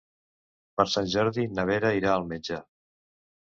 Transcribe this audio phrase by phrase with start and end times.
[0.79, 2.61] Per Sant Jordi na Vera irà al metge.